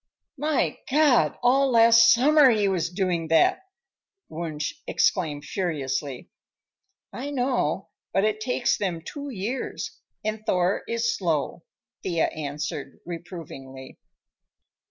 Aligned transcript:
"My 0.39 0.79
God! 0.89 1.37
all 1.43 1.69
last 1.69 2.11
summer 2.11 2.49
he 2.49 2.67
was 2.67 2.89
doing 2.89 3.27
that!" 3.27 3.59
Wunsch 4.29 4.73
exclaimed 4.87 5.45
furiously. 5.45 6.31
"I 7.13 7.29
know, 7.29 7.89
but 8.11 8.25
it 8.25 8.39
takes 8.41 8.79
them 8.79 9.03
two 9.05 9.29
years, 9.29 9.99
and 10.25 10.43
Thor 10.43 10.81
is 10.87 11.15
slow," 11.15 11.65
Thea 12.01 12.29
answered 12.29 12.97
reprovingly. 13.05 13.99